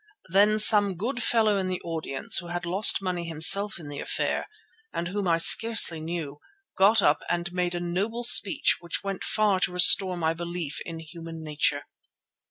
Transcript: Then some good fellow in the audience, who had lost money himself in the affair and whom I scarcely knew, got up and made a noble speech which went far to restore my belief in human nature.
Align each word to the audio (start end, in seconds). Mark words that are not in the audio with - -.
Then 0.29 0.57
some 0.57 0.95
good 0.95 1.21
fellow 1.21 1.59
in 1.59 1.67
the 1.67 1.79
audience, 1.81 2.39
who 2.39 2.47
had 2.47 2.65
lost 2.65 3.03
money 3.03 3.27
himself 3.27 3.77
in 3.77 3.87
the 3.87 3.99
affair 3.99 4.47
and 4.91 5.07
whom 5.09 5.27
I 5.27 5.37
scarcely 5.37 5.99
knew, 5.99 6.39
got 6.75 7.03
up 7.03 7.19
and 7.29 7.53
made 7.53 7.75
a 7.75 7.79
noble 7.79 8.23
speech 8.23 8.77
which 8.79 9.03
went 9.03 9.23
far 9.23 9.59
to 9.59 9.71
restore 9.71 10.17
my 10.17 10.33
belief 10.33 10.79
in 10.87 10.97
human 10.97 11.43
nature. 11.43 11.83